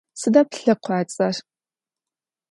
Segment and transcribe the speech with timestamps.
[0.19, 1.35] Sıda plhekhuats'er?